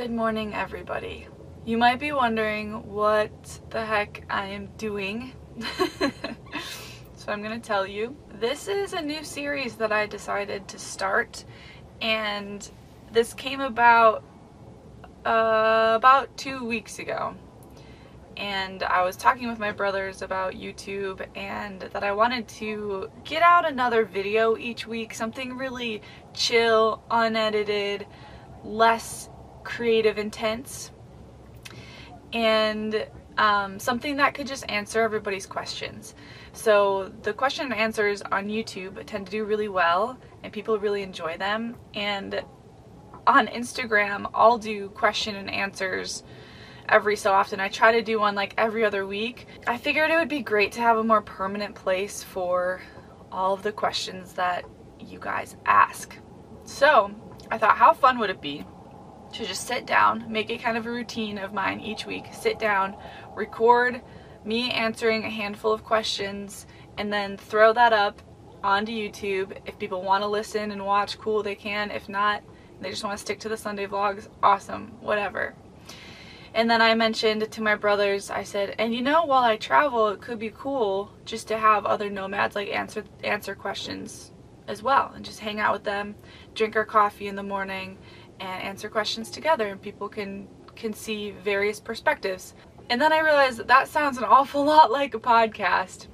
[0.00, 1.26] Good morning, everybody.
[1.66, 5.34] You might be wondering what the heck I am doing.
[7.16, 8.16] so I'm going to tell you.
[8.32, 11.44] This is a new series that I decided to start,
[12.00, 12.66] and
[13.12, 14.24] this came about
[15.26, 17.34] uh, about two weeks ago.
[18.38, 23.42] And I was talking with my brothers about YouTube and that I wanted to get
[23.42, 26.00] out another video each week, something really
[26.32, 28.06] chill, unedited,
[28.64, 29.28] less
[29.70, 30.90] creative intense
[32.32, 33.06] and
[33.38, 36.14] um, something that could just answer everybody's questions.
[36.52, 41.02] So the question and answers on YouTube tend to do really well and people really
[41.02, 41.76] enjoy them.
[41.94, 42.42] And
[43.26, 46.24] on Instagram, I'll do question and answers
[46.88, 47.60] every so often.
[47.60, 49.46] I try to do one like every other week.
[49.68, 52.82] I figured it would be great to have a more permanent place for
[53.30, 54.64] all of the questions that
[54.98, 56.16] you guys ask.
[56.64, 57.12] So
[57.52, 58.64] I thought, how fun would it be
[59.32, 62.58] to just sit down, make it kind of a routine of mine each week, sit
[62.58, 62.96] down,
[63.34, 64.00] record
[64.44, 66.66] me answering a handful of questions,
[66.98, 68.20] and then throw that up
[68.62, 69.56] onto YouTube.
[69.66, 71.90] If people want to listen and watch, cool, they can.
[71.90, 72.42] If not,
[72.80, 75.54] they just want to stick to the Sunday vlogs, awesome, whatever.
[76.52, 80.08] And then I mentioned to my brothers, I said, and you know, while I travel,
[80.08, 84.32] it could be cool just to have other nomads like answer answer questions
[84.66, 86.14] as well and just hang out with them,
[86.54, 87.98] drink our coffee in the morning,
[88.40, 92.54] and answer questions together and people can can see various perspectives.
[92.88, 96.06] And then I realized that, that sounds an awful lot like a podcast.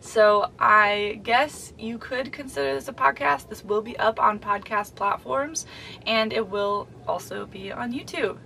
[0.00, 3.48] So I guess you could consider this a podcast.
[3.48, 5.66] This will be up on podcast platforms
[6.06, 8.38] and it will also be on YouTube.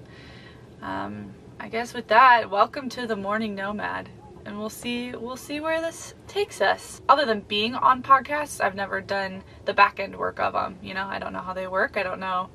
[0.81, 4.09] Um, I guess with that, welcome to the Morning Nomad.
[4.45, 7.01] And we'll see we'll see where this takes us.
[7.09, 10.79] Other than being on podcasts, I've never done the back end work of them.
[10.83, 11.97] You know, I don't know how they work.
[11.97, 12.49] I don't know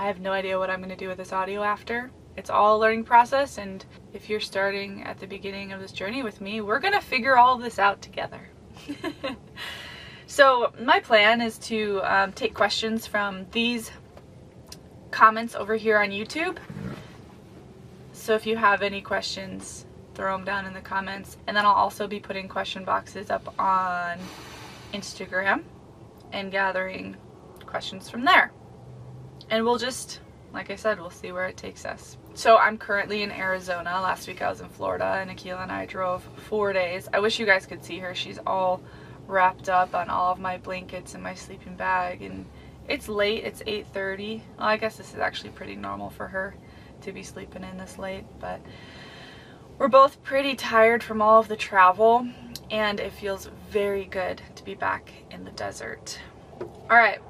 [0.00, 2.10] I have no idea what I'm going to do with this audio after.
[2.34, 3.84] It's all a learning process, and
[4.14, 7.36] if you're starting at the beginning of this journey with me, we're going to figure
[7.36, 8.48] all this out together.
[10.26, 13.90] so, my plan is to um, take questions from these
[15.10, 16.56] comments over here on YouTube.
[18.14, 19.84] So, if you have any questions,
[20.14, 21.36] throw them down in the comments.
[21.46, 24.18] And then I'll also be putting question boxes up on
[24.94, 25.62] Instagram
[26.32, 27.18] and gathering
[27.66, 28.50] questions from there
[29.50, 30.20] and we'll just,
[30.52, 32.16] like I said, we'll see where it takes us.
[32.34, 34.00] So I'm currently in Arizona.
[34.00, 37.08] Last week I was in Florida and Akila and I drove four days.
[37.12, 38.14] I wish you guys could see her.
[38.14, 38.80] She's all
[39.26, 42.46] wrapped up on all of my blankets and my sleeping bag and
[42.88, 43.44] it's late.
[43.44, 44.42] It's 8.30.
[44.56, 46.54] Well, I guess this is actually pretty normal for her
[47.02, 48.60] to be sleeping in this late, but
[49.78, 52.28] we're both pretty tired from all of the travel
[52.70, 56.18] and it feels very good to be back in the desert.
[56.60, 57.20] All right,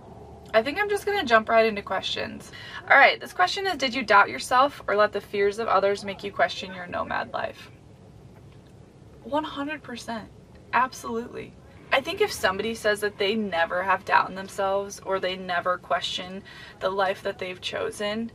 [0.52, 2.50] I think I'm just gonna jump right into questions.
[2.90, 6.04] All right, this question is, did you doubt yourself or let the fears of others
[6.04, 7.70] make you question your nomad life?
[9.26, 10.22] 100%,
[10.72, 11.52] absolutely.
[11.92, 15.78] I think if somebody says that they never have doubt in themselves or they never
[15.78, 16.42] question
[16.80, 18.32] the life that they've chosen,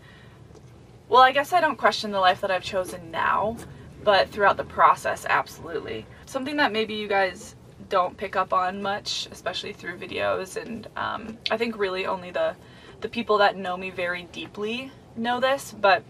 [1.09, 3.57] well, I guess I don't question the life that I've chosen now,
[4.03, 6.05] but throughout the process, absolutely.
[6.25, 7.55] Something that maybe you guys
[7.95, 10.61] don't pick up on much, especially through videos.
[10.61, 12.53] And um, I think really only the
[12.99, 15.73] the people that know me very deeply know this.
[15.79, 16.03] But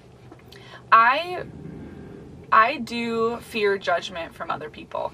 [0.91, 1.44] I
[2.51, 5.13] I do fear judgment from other people.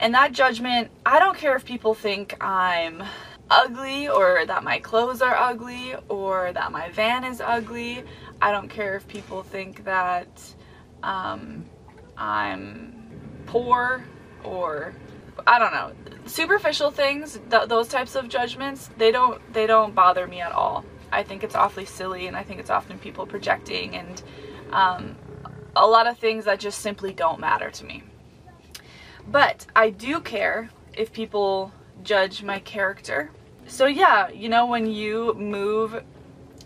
[0.00, 3.04] And that judgment, I don't care if people think I'm
[3.48, 8.02] ugly or that my clothes are ugly or that my van is ugly.
[8.42, 10.28] I don't care if people think that
[11.04, 11.64] um,
[12.18, 12.92] I'm
[13.46, 14.04] poor
[14.42, 14.92] or
[15.46, 15.92] I don't know.
[16.26, 20.84] Superficial things, th- those types of judgments, they don't they don't bother me at all.
[21.12, 24.22] I think it's awfully silly, and I think it's often people projecting and
[24.72, 25.16] um,
[25.76, 28.02] a lot of things that just simply don't matter to me.
[29.28, 31.72] But I do care if people
[32.02, 33.30] judge my character.
[33.66, 36.02] So yeah, you know when you move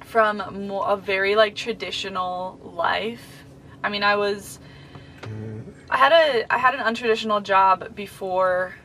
[0.04, 3.44] from a very like traditional life.
[3.82, 4.58] I mean, I was
[5.90, 8.76] I had a I had an untraditional job before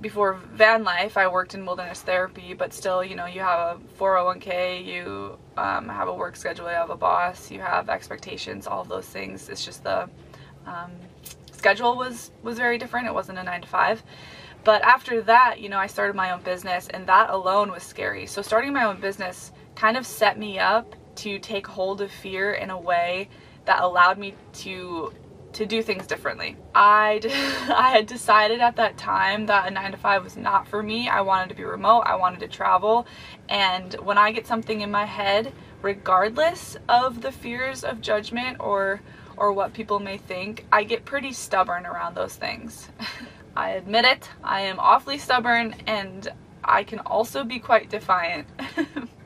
[0.00, 1.18] before van life.
[1.18, 5.88] I worked in wilderness therapy, but still, you know, you have a 401k, you um,
[5.88, 9.48] have a work schedule, you have a boss, you have expectations, all of those things.
[9.50, 10.08] It's just the
[10.66, 10.92] um,
[11.52, 13.06] schedule was was very different.
[13.06, 14.02] It wasn't a nine to five.
[14.64, 18.26] But after that, you know, I started my own business, and that alone was scary.
[18.26, 22.54] So starting my own business kind of set me up to take hold of fear
[22.54, 23.28] in a way
[23.66, 25.12] that allowed me to
[25.54, 26.56] to do things differently.
[26.74, 27.20] I,
[27.74, 31.08] I had decided at that time that a 9 to 5 was not for me.
[31.08, 33.06] I wanted to be remote, I wanted to travel,
[33.48, 35.52] and when I get something in my head,
[35.82, 39.00] regardless of the fears of judgment or
[39.36, 42.88] or what people may think, I get pretty stubborn around those things.
[43.56, 46.28] I admit it, I am awfully stubborn and
[46.64, 48.46] I can also be quite defiant.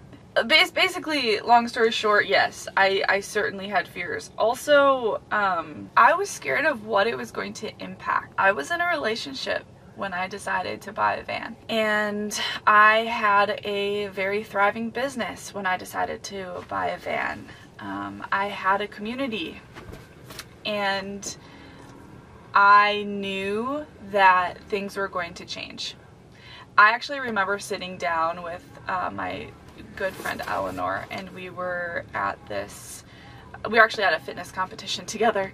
[0.46, 4.30] basically, long story short, yes, I, I certainly had fears.
[4.38, 8.34] Also, um, I was scared of what it was going to impact.
[8.38, 9.64] I was in a relationship
[9.96, 11.56] when I decided to buy a van.
[11.68, 17.46] And I had a very thriving business when I decided to buy a van.
[17.78, 19.60] Um, I had a community
[20.64, 21.36] and
[22.54, 25.96] I knew that things were going to change.
[26.78, 29.48] I actually remember sitting down with uh, my
[29.96, 33.04] good friend Eleanor, and we were at this.
[33.68, 35.52] We were actually at a fitness competition together,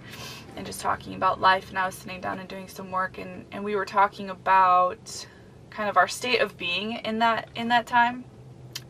[0.55, 1.69] and just talking about life.
[1.69, 5.25] And I was sitting down and doing some work, and and we were talking about
[5.69, 8.25] kind of our state of being in that in that time.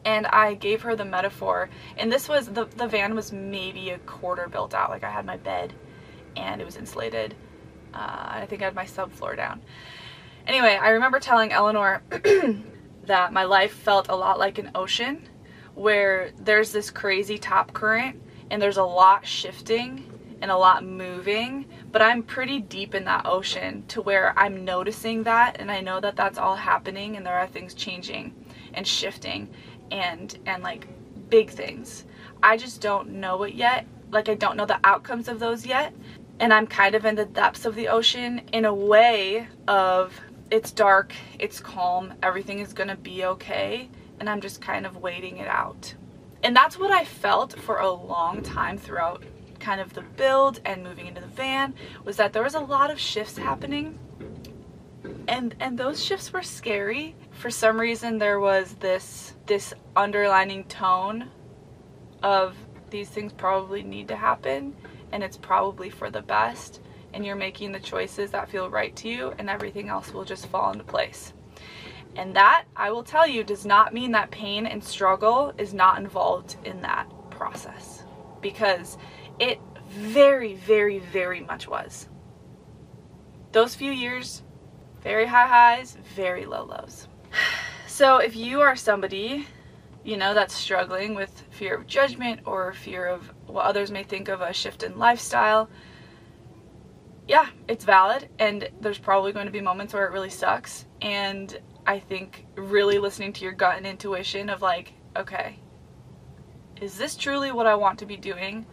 [0.06, 4.00] And I gave her the metaphor, and this was the the van was maybe a
[4.00, 4.90] quarter built out.
[4.90, 5.74] Like I had my bed,
[6.36, 7.36] and it was insulated.
[7.94, 9.62] Uh, I think I had my subfloor down.
[10.48, 12.02] Anyway, I remember telling Eleanor
[13.10, 15.28] that my life felt a lot like an ocean
[15.74, 18.22] where there's this crazy top current
[18.52, 20.06] and there's a lot shifting
[20.42, 25.24] and a lot moving, but I'm pretty deep in that ocean to where I'm noticing
[25.24, 28.34] that and I know that that's all happening and there are things changing
[28.76, 29.50] and shifting
[29.92, 30.88] and and like
[31.30, 32.06] big things.
[32.44, 33.88] I just don't know it yet.
[34.12, 35.94] Like I don't know the outcomes of those yet.
[36.40, 40.14] And I'm kind of in the depths of the ocean in a way of
[40.52, 45.38] it's dark, it's calm, everything is gonna be okay, and I'm just kind of waiting
[45.38, 45.94] it out.
[46.44, 49.24] And that's what I felt for a long time throughout
[49.60, 51.74] kind of the build and moving into the van
[52.06, 54.00] was that there was a lot of shifts happening.
[55.28, 57.16] And and those shifts were scary.
[57.32, 61.30] For some reason there was this this underlining tone
[62.24, 62.56] of
[62.90, 64.76] these things probably need to happen
[65.12, 66.82] and it's probably for the best
[67.14, 70.48] and you're making the choices that feel right to you and everything else will just
[70.48, 71.34] fall into place.
[72.16, 76.00] And that, I will tell you, does not mean that pain and struggle is not
[76.00, 78.04] involved in that process
[78.42, 78.98] because
[79.40, 82.08] it very, very, very much was.
[83.52, 84.44] Those few years,
[85.02, 87.08] very high highs, very low lows.
[87.88, 89.46] So if you are somebody,
[90.06, 94.30] you know, that's struggling with fear of judgment or fear of what others may think
[94.30, 95.70] of a shift in lifestyle,
[97.30, 100.86] yeah, it's valid and there's probably going to be moments where it really sucks.
[101.00, 105.60] And I think really listening to your gut and intuition of like, okay,
[106.82, 108.66] is this truly what I want to be doing?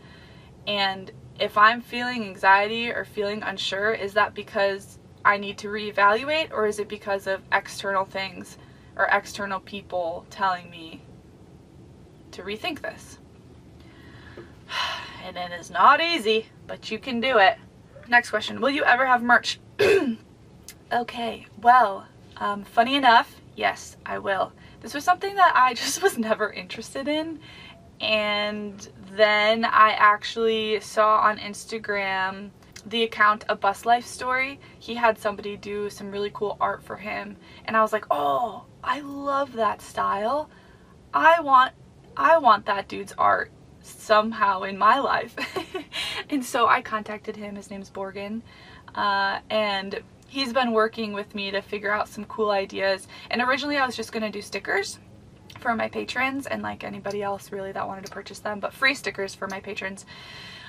[0.66, 6.50] And if I'm feeling anxiety or feeling unsure, is that because I need to reevaluate
[6.50, 8.56] or is it because of external things
[8.96, 11.02] or external people telling me
[12.30, 13.18] to rethink this?
[15.26, 17.58] And it is not easy, but you can do it.
[18.08, 18.60] Next question.
[18.60, 19.58] Will you ever have merch?
[20.92, 22.06] okay, well,
[22.36, 24.52] um, funny enough, yes, I will.
[24.80, 27.40] This was something that I just was never interested in.
[28.00, 32.50] And then I actually saw on Instagram
[32.84, 34.60] the account A Bus Life Story.
[34.78, 37.36] He had somebody do some really cool art for him.
[37.64, 40.48] And I was like, oh, I love that style.
[41.12, 41.72] I want
[42.16, 43.50] I want that dude's art
[43.88, 45.34] somehow in my life.
[46.30, 47.56] and so I contacted him.
[47.56, 48.42] His name's Borgen.
[48.94, 53.06] Uh, and he's been working with me to figure out some cool ideas.
[53.30, 54.98] And originally I was just going to do stickers
[55.60, 58.94] for my patrons and like anybody else really that wanted to purchase them, but free
[58.94, 60.04] stickers for my patrons.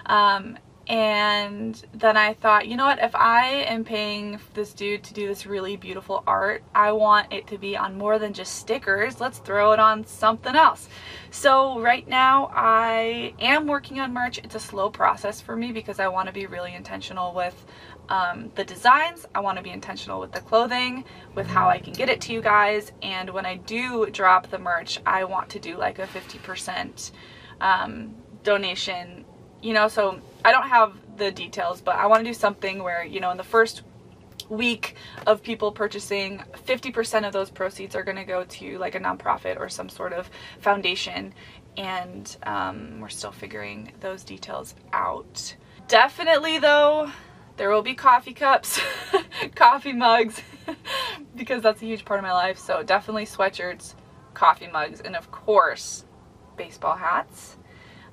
[0.06, 0.58] Um,
[0.88, 5.28] and then I thought, you know what, if I am paying this dude to do
[5.28, 9.20] this really beautiful art, I want it to be on more than just stickers.
[9.20, 10.88] Let's throw it on something else.
[11.30, 14.38] So right now I am working on merch.
[14.38, 17.66] It's a slow process for me because I want to be really intentional with
[18.08, 19.26] um, the designs.
[19.36, 21.04] I want to be intentional with the clothing,
[21.36, 22.94] with how I can get it to you guys.
[23.02, 27.12] And when I do drop the merch, I want to do like a 50%
[27.60, 29.26] um, donation
[29.62, 33.04] you know, so I don't have the details, but I want to do something where,
[33.04, 33.82] you know, in the first
[34.50, 34.96] week
[35.26, 39.60] of people purchasing, 50% of those proceeds are going to go to like a nonprofit
[39.60, 41.34] or some sort of foundation.
[41.76, 45.56] And um, we're still figuring those details out.
[45.88, 47.12] Definitely, though,
[47.58, 48.80] there will be coffee cups,
[49.56, 50.42] coffee mugs,
[51.36, 52.58] because that's a huge part of my life.
[52.58, 53.94] So, definitely sweatshirts,
[54.34, 56.04] coffee mugs, and of course,
[56.58, 57.57] baseball hats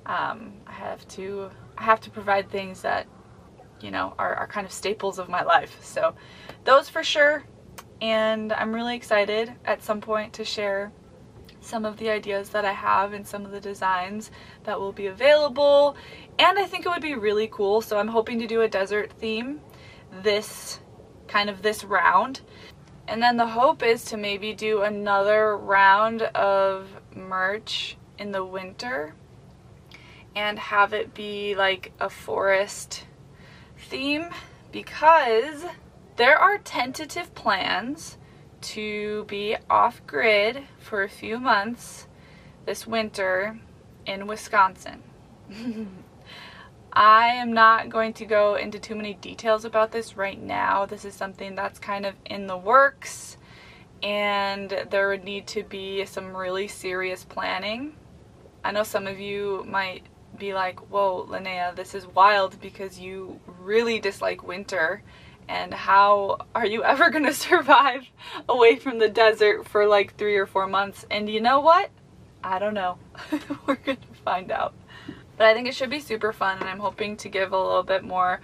[0.05, 3.07] um, I have to I have to provide things that
[3.81, 5.77] you know, are, are kind of staples of my life.
[5.83, 6.15] So
[6.63, 7.43] those for sure.
[8.01, 10.91] And I'm really excited at some point to share
[11.61, 14.31] some of the ideas that I have and some of the designs
[14.63, 15.95] that will be available.
[16.37, 17.81] And I think it would be really cool.
[17.81, 19.61] So I'm hoping to do a desert theme
[20.21, 20.79] this
[21.27, 22.41] kind of this round.
[23.07, 29.13] And then the hope is to maybe do another round of merch in the winter
[30.35, 33.05] and have it be like a forest
[33.77, 34.27] theme
[34.71, 35.65] because
[36.17, 38.17] there are tentative plans
[38.61, 42.07] to be off grid for a few months
[42.65, 43.59] this winter
[44.05, 45.03] in Wisconsin.
[46.93, 50.85] I am not going to go into too many details about this right now.
[50.85, 53.37] This is something that's kind of in the works
[54.01, 57.95] and there would need to be some really serious planning.
[58.63, 60.03] I know some of you might
[60.37, 65.03] be like, whoa, Linnea, this is wild because you really dislike winter
[65.47, 68.03] and how are you ever going to survive
[68.49, 71.05] away from the desert for like three or four months?
[71.09, 71.89] And you know what?
[72.43, 72.97] I don't know.
[73.65, 74.73] We're going to find out.
[75.37, 77.83] But I think it should be super fun and I'm hoping to give a little
[77.83, 78.39] bit more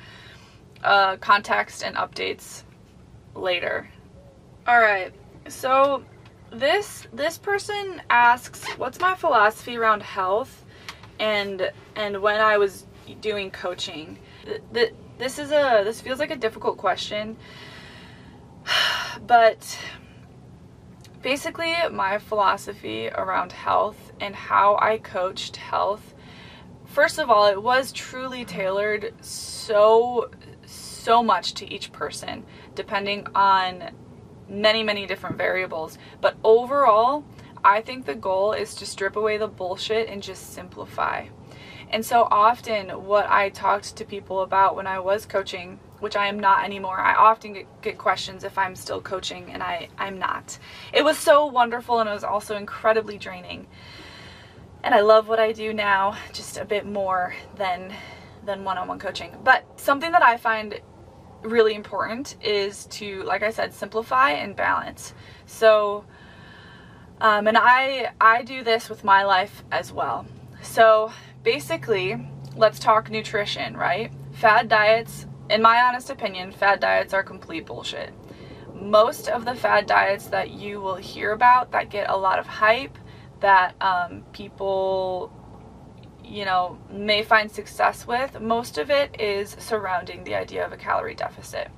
[0.83, 2.63] uh, context and updates
[3.35, 3.87] later.
[4.67, 5.13] Alright,
[5.47, 6.03] so
[6.51, 10.60] this this person asks, what's my philosophy around health
[11.21, 12.85] and and when I was
[13.21, 14.19] doing coaching?
[14.73, 17.37] The, this is a this feels like a difficult question
[19.27, 19.79] but
[21.21, 26.15] basically my philosophy around health and how I coached health
[26.91, 30.29] first of all, it was truly tailored so,
[30.65, 32.43] so much to each person,
[32.75, 33.91] depending on
[34.49, 35.97] many, many different variables.
[36.19, 37.23] But overall,
[37.63, 41.27] I think the goal is to strip away the bullshit and just simplify.
[41.89, 46.27] And so often, what I talked to people about when I was coaching, which I
[46.27, 50.57] am not anymore, I often get, questions if I'm still coaching, and I, I'm not.
[50.93, 53.67] It was so wonderful and it was also incredibly draining
[54.83, 57.93] and I love what I do now just a bit more than
[58.43, 59.37] than one-on-one coaching.
[59.43, 60.79] But something that I find
[61.43, 65.13] really important is to like I said simplify and balance.
[65.45, 66.05] So
[67.21, 70.25] um, and I I do this with my life as well.
[70.63, 71.13] So
[71.43, 74.11] basically, let's talk nutrition, right?
[74.33, 78.11] Fad diets, in my honest opinion, fad diets are complete bullshit.
[78.73, 82.47] Most of the fad diets that you will hear about that get a lot of
[82.47, 82.97] hype
[83.39, 85.31] that um, people
[86.23, 90.77] you know may find success with most of it is surrounding the idea of a
[90.77, 91.69] calorie deficit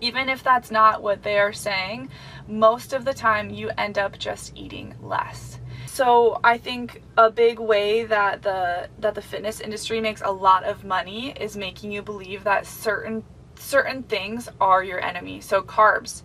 [0.00, 2.08] even if that's not what they are saying
[2.48, 5.58] most of the time you end up just eating less.
[5.86, 10.64] So i think a big way that the that the fitness industry makes a lot
[10.64, 13.24] of money is making you believe that certain
[13.56, 15.40] certain things are your enemy.
[15.40, 16.22] So carbs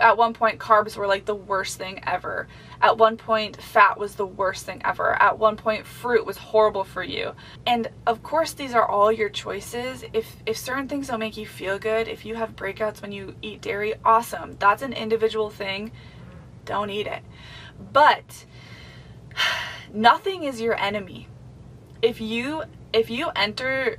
[0.00, 2.48] at one point carbs were like the worst thing ever.
[2.80, 5.14] At one point fat was the worst thing ever.
[5.20, 7.32] At one point fruit was horrible for you.
[7.66, 10.04] And of course these are all your choices.
[10.12, 13.34] If if certain things don't make you feel good, if you have breakouts when you
[13.42, 14.56] eat dairy, awesome.
[14.58, 15.92] That's an individual thing.
[16.64, 17.22] Don't eat it.
[17.92, 18.44] But
[19.92, 21.28] nothing is your enemy.
[22.02, 23.98] If you if you enter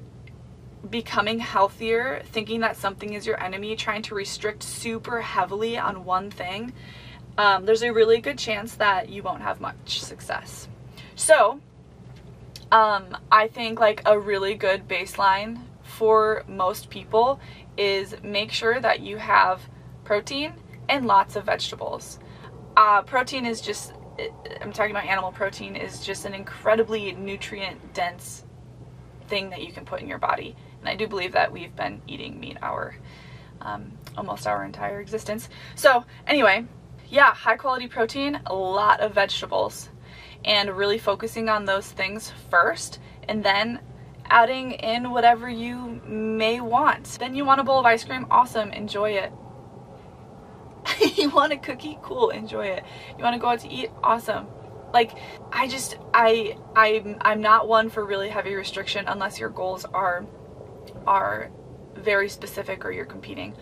[0.89, 6.31] becoming healthier, thinking that something is your enemy, trying to restrict super heavily on one
[6.31, 6.73] thing,
[7.37, 10.67] um, there's a really good chance that you won't have much success.
[11.15, 11.59] So,
[12.71, 17.39] um, I think like a really good baseline for most people
[17.77, 19.61] is make sure that you have
[20.03, 20.53] protein
[20.89, 22.19] and lots of vegetables.
[22.75, 23.93] Uh, protein is just,
[24.61, 28.43] I'm talking about animal protein, is just an incredibly nutrient dense
[29.27, 30.55] thing that you can put in your body.
[30.79, 32.95] And I do believe that we've been eating meat our
[33.61, 35.49] um, almost our entire existence.
[35.75, 36.65] So anyway,
[37.09, 39.89] yeah, high quality protein, a lot of vegetables,
[40.45, 43.79] and really focusing on those things first, and then
[44.29, 47.05] adding in whatever you may want.
[47.19, 49.31] Then you want a bowl of ice cream, awesome, enjoy it.
[51.17, 52.83] you want a cookie, cool, enjoy it.
[53.17, 54.47] You want to go out to eat, awesome.
[54.93, 55.11] Like
[55.51, 60.25] I just I I I'm not one for really heavy restriction unless your goals are
[61.07, 61.49] are
[61.95, 63.55] very specific or you're competing.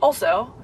[0.00, 0.54] Also,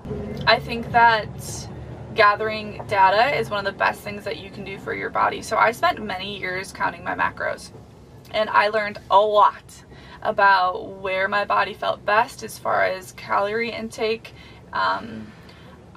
[0.47, 1.69] I think that
[2.15, 5.43] gathering data is one of the best things that you can do for your body.
[5.43, 7.73] So I spent many years counting my macros
[8.31, 9.85] and I learned a lot
[10.23, 14.33] about where my body felt best as far as calorie intake.
[14.73, 15.27] Um,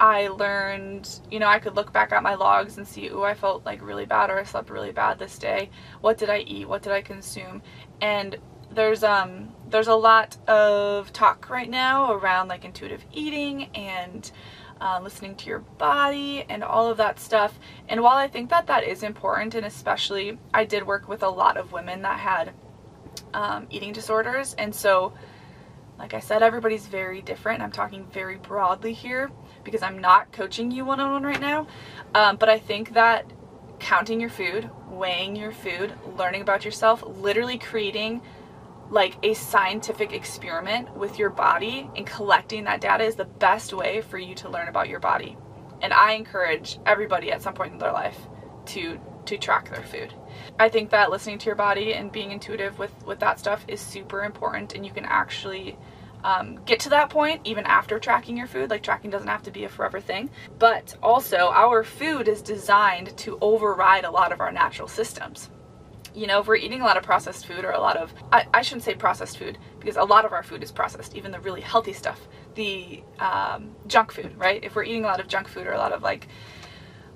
[0.00, 3.34] I learned, you know, I could look back at my logs and see, oh, I
[3.34, 5.70] felt like really bad or I slept really bad this day.
[6.00, 6.68] What did I eat?
[6.68, 7.62] What did I consume?
[8.00, 8.36] And
[8.70, 14.30] there's um there's a lot of talk right now around like intuitive eating and
[14.80, 17.58] uh, listening to your body and all of that stuff.
[17.88, 21.28] And while I think that that is important, and especially I did work with a
[21.28, 22.52] lot of women that had
[23.34, 25.12] um, eating disorders, and so
[25.98, 27.60] like I said, everybody's very different.
[27.60, 29.30] I'm talking very broadly here
[29.64, 31.66] because I'm not coaching you one on one right now.
[32.14, 33.30] Um, but I think that
[33.80, 38.22] counting your food, weighing your food, learning about yourself, literally creating
[38.90, 44.00] like a scientific experiment with your body and collecting that data is the best way
[44.00, 45.36] for you to learn about your body.
[45.82, 48.18] And I encourage everybody at some point in their life
[48.66, 50.14] to to track their food.
[50.58, 53.80] I think that listening to your body and being intuitive with with that stuff is
[53.80, 55.76] super important and you can actually
[56.24, 58.70] um, get to that point even after tracking your food.
[58.70, 60.30] Like tracking doesn't have to be a forever thing.
[60.58, 65.50] But also, our food is designed to override a lot of our natural systems.
[66.18, 68.46] You know, if we're eating a lot of processed food or a lot of, I,
[68.52, 71.38] I shouldn't say processed food because a lot of our food is processed, even the
[71.38, 74.62] really healthy stuff, the um, junk food, right?
[74.64, 76.26] If we're eating a lot of junk food or a lot of like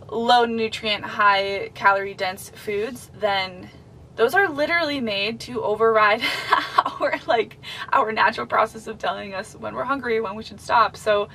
[0.09, 3.71] low nutrient, high calorie dense foods, then
[4.15, 6.23] those are literally made to override
[7.01, 7.59] our like
[7.93, 11.29] our natural process of telling us when we're hungry when we should stop so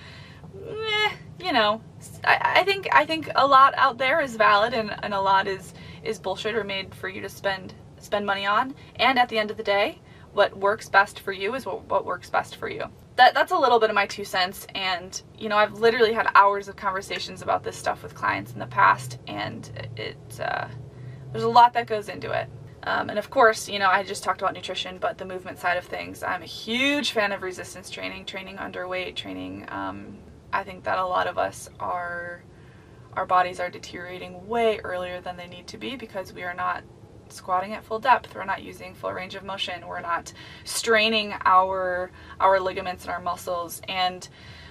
[1.40, 1.82] you know
[2.24, 5.48] I, I, think i think a lot out there is valid and, and a lot
[5.48, 8.76] is is bullshit or made for you to spend spend money on.
[8.98, 10.00] And at the end of the day
[10.34, 12.84] what works best for you is what, what works best for you.
[13.16, 14.68] That that's a little bit of my two cents.
[14.76, 18.60] And you know i've literally had hours of conversations about this stuff with clients in
[18.60, 19.20] the past.
[19.28, 20.68] And it uh,
[21.32, 22.50] there's a lot that goes into it.
[22.88, 25.76] Um, and of course, you know, I just talked about nutrition, but the movement side
[25.76, 29.66] of things, I'm a huge fan of resistance training, training underweight, training.
[29.68, 30.20] Um,
[30.54, 32.44] I think that a lot of us are,
[33.14, 36.84] our bodies are deteriorating way earlier than they need to be because we are not
[37.30, 38.34] squatting at full depth.
[38.36, 39.88] We're not using full range of motion.
[39.88, 40.34] We're not
[40.64, 43.82] straining our our ligaments and our muscles.
[43.88, 44.28] And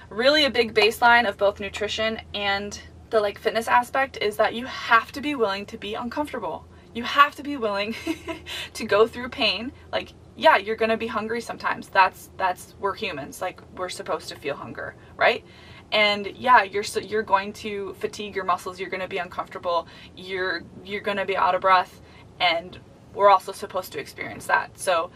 [0.09, 4.67] really a big baseline of both nutrition and the like fitness aspect is that you
[4.67, 6.67] have to be willing to be uncomfortable
[6.97, 7.95] you have to be willing
[8.73, 9.71] to go through pain.
[9.93, 11.89] Like, yeah, you're to be hungry sometimes.
[11.89, 13.43] That's that's we're humans.
[13.43, 15.45] Like we're supposed to feel hunger, right?
[15.93, 18.81] And yeah, you're so, you're going to fatigue your muscles.
[18.81, 19.87] You're going to be uncomfortable.
[20.17, 22.01] You're you're going to be out of breath
[22.41, 22.79] and
[23.15, 24.79] we're also supposed to experience that.
[24.79, 25.11] So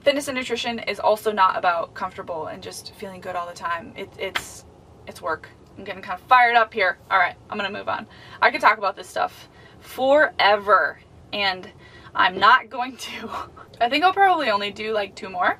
[0.00, 3.92] fitness and nutrition is also not about comfortable and just feeling good all the time.
[3.96, 4.64] It, it's
[5.06, 5.48] it's work.
[5.76, 6.98] I'm getting kind of fired up here.
[7.10, 8.06] All right, I'm gonna move on.
[8.42, 9.48] I could talk about this stuff
[9.80, 11.00] forever
[11.32, 11.70] and
[12.14, 13.30] I'm not going to.
[13.80, 15.58] I think I'll probably only do like two more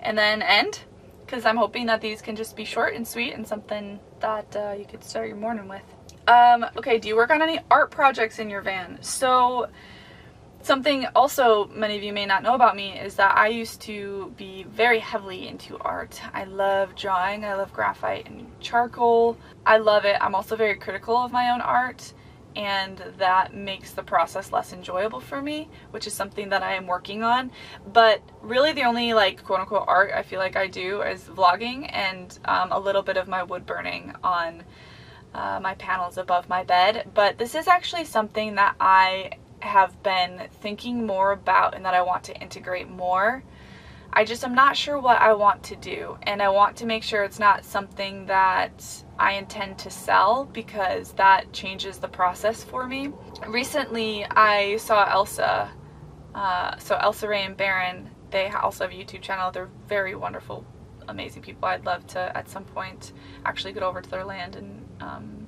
[0.00, 0.80] and then end
[1.24, 4.74] because I'm hoping that these can just be short and sweet and something that uh,
[4.78, 5.82] you could start your morning with.
[6.26, 8.98] Um, okay, do you work on any art projects in your van?
[9.02, 9.68] So
[10.62, 14.32] something also many of you may not know about me is that I used to
[14.36, 16.20] be very heavily into art.
[16.32, 19.36] I love drawing, I love graphite and charcoal.
[19.66, 20.16] I love it.
[20.20, 22.12] I'm also very critical of my own art
[22.56, 26.86] and that makes the process less enjoyable for me, which is something that I am
[26.86, 27.50] working on.
[27.92, 31.88] But really the only like quote unquote art I feel like I do is vlogging
[31.92, 34.62] and um, a little bit of my wood burning on
[35.34, 37.10] uh, my panels above my bed.
[37.12, 42.02] But this is actually something that I have been thinking more about and that I
[42.02, 43.42] want to integrate more.
[44.16, 47.02] I just am not sure what I want to do and I want to make
[47.02, 52.86] sure it's not something that I intend to sell because that changes the process for
[52.86, 53.10] me.
[53.48, 55.68] Recently I saw Elsa,
[56.32, 59.50] uh, so Elsa Ray and Baron, they also have a YouTube channel.
[59.50, 60.64] They're very wonderful,
[61.08, 61.68] amazing people.
[61.68, 63.12] I'd love to at some point
[63.44, 65.46] actually get over to their land and um,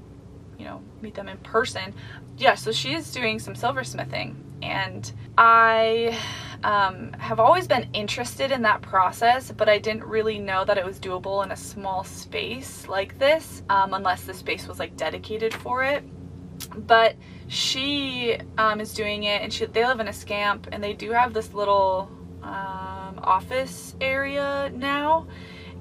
[0.59, 1.95] you know meet them in person.
[2.37, 6.19] Yeah, so she is doing some silversmithing and I
[6.65, 10.85] um, have always been interested in that process, but I didn't really know that it
[10.85, 15.55] was doable in a small space like this, um, unless the space was like dedicated
[15.55, 16.05] for it.
[16.87, 17.17] But
[17.49, 21.13] she um, is doing it, and she, they live in a scamp, and they do
[21.13, 22.11] have this little
[22.43, 25.27] um, office area now.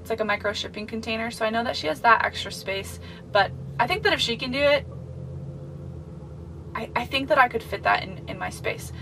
[0.00, 3.00] It's like a micro shipping container, so I know that she has that extra space.
[3.32, 4.86] But I think that if she can do it,
[6.74, 8.92] I, I think that I could fit that in, in my space.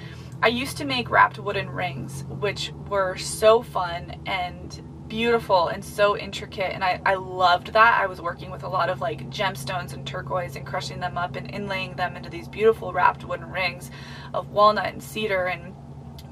[0.42, 6.16] I used to make wrapped wooden rings, which were so fun and beautiful and so
[6.16, 8.00] intricate and I, I loved that.
[8.00, 11.36] I was working with a lot of like gemstones and turquoise and crushing them up
[11.36, 13.90] and inlaying them into these beautiful wrapped wooden rings
[14.32, 15.74] of walnut and cedar and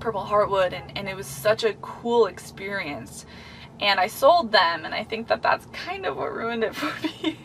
[0.00, 3.26] purple heartwood and, and it was such a cool experience.
[3.80, 6.92] And I sold them and I think that that's kind of what ruined it for
[7.06, 7.38] me.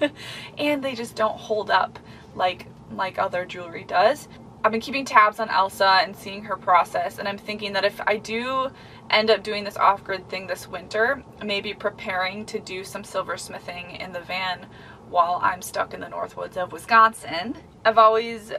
[0.57, 1.99] And they just don't hold up
[2.35, 4.29] like like other jewelry does
[4.63, 8.01] I've been keeping tabs on Elsa and seeing her process and I'm thinking that if
[8.05, 8.69] I do
[9.09, 14.11] end up doing this off-grid thing this winter, maybe preparing to do some silversmithing in
[14.11, 14.67] the van
[15.09, 17.55] while I'm stuck in the Northwoods of Wisconsin.
[17.85, 18.51] I've always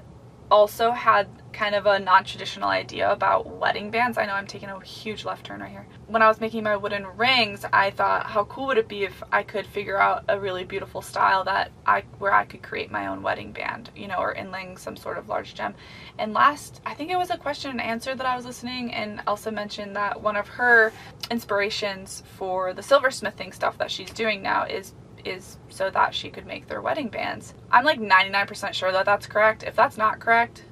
[0.50, 1.28] also had
[1.58, 4.16] kind of a non-traditional idea about wedding bands.
[4.16, 5.88] I know I'm taking a huge left turn right here.
[6.06, 9.24] When I was making my wooden rings, I thought how cool would it be if
[9.32, 13.08] I could figure out a really beautiful style that I where I could create my
[13.08, 15.74] own wedding band, you know, or inlaying some sort of large gem.
[16.16, 19.20] And last, I think it was a question and answer that I was listening and
[19.26, 20.92] Elsa mentioned that one of her
[21.28, 24.94] inspirations for the silversmithing stuff that she's doing now is
[25.24, 27.52] is so that she could make their wedding bands.
[27.72, 29.64] I'm like 99% sure that that's correct.
[29.64, 30.62] If that's not correct,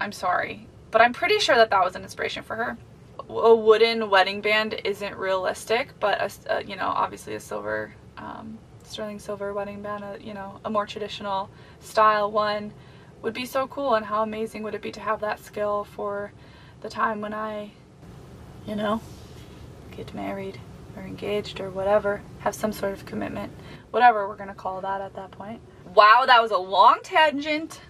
[0.00, 0.66] I'm sorry.
[0.90, 2.76] But I'm pretty sure that that was an inspiration for her.
[3.28, 8.58] A wooden wedding band isn't realistic, but a, a, you know, obviously a silver, um,
[8.84, 12.72] sterling silver wedding band, a, you know, a more traditional style one
[13.22, 13.94] would be so cool.
[13.94, 16.32] And how amazing would it be to have that skill for
[16.82, 17.72] the time when I,
[18.66, 19.00] you know,
[19.96, 20.60] get married
[20.96, 23.52] or engaged or whatever, have some sort of commitment,
[23.90, 25.60] whatever we're to call that at that point.
[25.94, 27.80] Wow, that was a long tangent,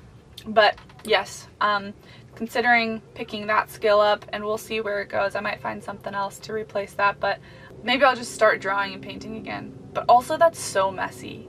[0.47, 1.95] but yes, um,
[2.35, 5.35] considering picking that skill up and we'll see where it goes.
[5.35, 7.41] I might find something else to replace that, but
[7.83, 9.77] maybe I'll just start drawing and painting again.
[9.93, 11.49] But also that's so messy.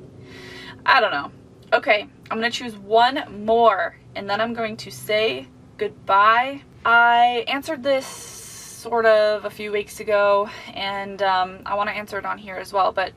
[0.86, 1.32] I don't know.
[1.74, 6.64] Okay, I'm to choose one more and then I'm going to say goodbye.
[6.86, 12.18] I answered this sort of a few weeks ago and um, I want to answer
[12.18, 13.12] it on here as well, but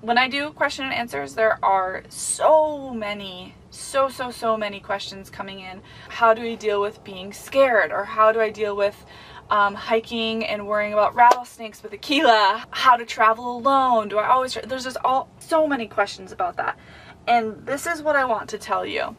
[0.00, 5.28] when I do question and answers, there are so many, so, so, so many questions
[5.28, 5.82] coming in.
[6.08, 7.92] How do we deal with being scared?
[7.92, 9.04] Or how do I deal with
[9.50, 12.64] um, hiking and worrying about rattlesnakes with Akila?
[12.70, 14.08] How to travel alone?
[14.08, 16.78] Do I always, there's just all, so many questions about that.
[17.26, 19.14] And this is what I want to tell you.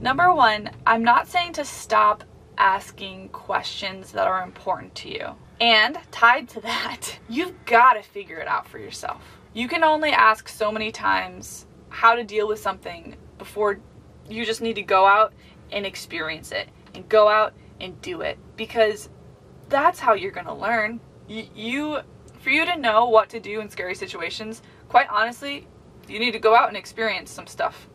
[0.00, 2.24] Number one, I'm not saying to stop
[2.58, 5.28] asking questions that are important to you.
[5.60, 9.35] And tied to that, you've got to figure it out for yourself.
[9.56, 13.80] You can only ask so many times how to deal with something before
[14.28, 15.32] you just need to go out
[15.72, 19.08] and experience it and go out and do it because
[19.70, 21.00] that's how you're going to learn.
[21.26, 21.98] You, you,
[22.38, 25.66] for you to know what to do in scary situations, quite honestly,
[26.06, 27.88] you need to go out and experience some stuff.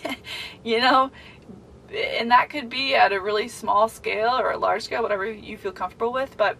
[0.62, 1.10] you know,
[1.90, 5.56] and that could be at a really small scale or a large scale, whatever you
[5.56, 6.58] feel comfortable with, but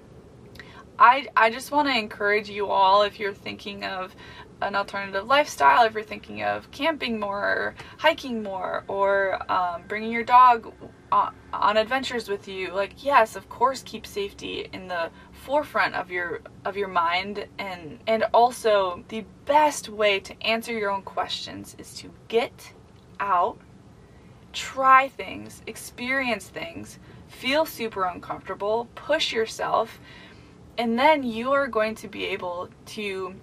[0.98, 4.14] I, I just want to encourage you all if you're thinking of
[4.60, 10.10] an alternative lifestyle, if you're thinking of camping more, or hiking more, or um, bringing
[10.10, 10.72] your dog
[11.12, 16.10] on, on adventures with you, like yes, of course, keep safety in the forefront of
[16.10, 21.76] your of your mind, and and also the best way to answer your own questions
[21.78, 22.72] is to get
[23.20, 23.58] out,
[24.52, 30.00] try things, experience things, feel super uncomfortable, push yourself
[30.78, 33.34] and then you are going to be able to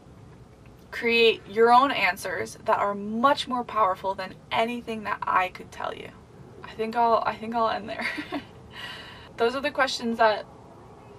[0.90, 5.94] create your own answers that are much more powerful than anything that I could tell
[5.94, 6.08] you.
[6.64, 8.08] I think I'll I think I'll end there.
[9.38, 10.46] Those are the questions that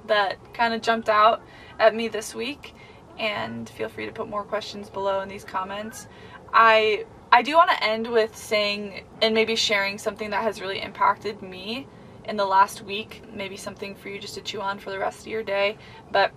[0.07, 1.42] that kind of jumped out
[1.79, 2.74] at me this week
[3.18, 6.09] and feel free to put more questions below in these comments.
[6.55, 10.81] I I do want to end with saying and maybe sharing something that has really
[10.81, 11.87] impacted me
[12.26, 13.22] in the last week.
[13.32, 15.78] Maybe something for you just to chew on for the rest of your day.
[16.12, 16.32] But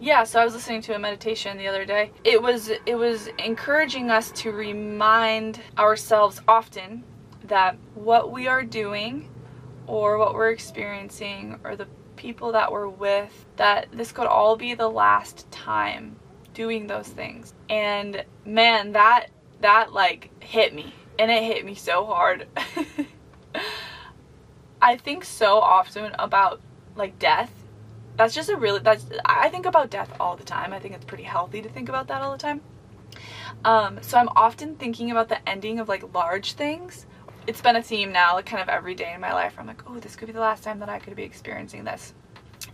[0.00, 2.10] yeah, so I was listening to a meditation the other day.
[2.24, 7.04] It was it was encouraging us to remind ourselves often
[7.44, 9.28] that what we are doing
[9.86, 14.74] or what we're experiencing or the people that we're with that this could all be
[14.74, 16.16] the last time
[16.54, 17.52] doing those things.
[17.68, 19.28] And man, that
[19.60, 22.46] that like hit me and it hit me so hard.
[24.84, 26.60] I think so often about
[26.94, 27.50] like death.
[28.18, 30.74] That's just a really that's I think about death all the time.
[30.74, 32.60] I think it's pretty healthy to think about that all the time.
[33.64, 37.06] Um, so I'm often thinking about the ending of like large things.
[37.46, 39.54] It's been a theme now, like kind of every day in my life.
[39.58, 42.12] I'm like, oh, this could be the last time that I could be experiencing this.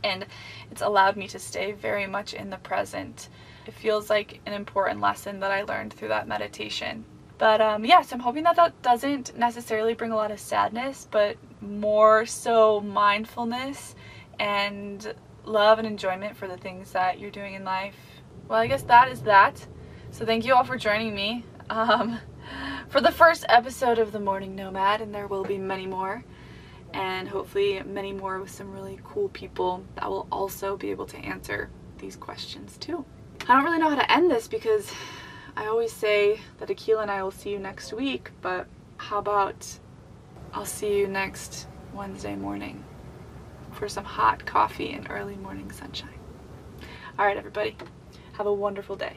[0.02, 0.26] And
[0.72, 3.28] it's allowed me to stay very much in the present.
[3.66, 7.04] It feels like an important lesson that I learned through that meditation.
[7.40, 11.08] But um, yeah, so I'm hoping that that doesn't necessarily bring a lot of sadness,
[11.10, 13.94] but more so mindfulness
[14.38, 15.14] and
[15.46, 17.96] love and enjoyment for the things that you're doing in life.
[18.46, 19.66] Well, I guess that is that.
[20.10, 22.18] So thank you all for joining me um,
[22.90, 26.22] for the first episode of The Morning Nomad, and there will be many more.
[26.92, 31.16] And hopefully, many more with some really cool people that will also be able to
[31.16, 33.02] answer these questions too.
[33.48, 34.92] I don't really know how to end this because
[35.56, 39.78] I always say that Akila and I will see you next week, but how about
[40.52, 42.84] I'll see you next Wednesday morning
[43.72, 46.18] for some hot coffee and early morning sunshine.
[47.18, 47.76] All right, everybody,
[48.32, 49.16] have a wonderful day.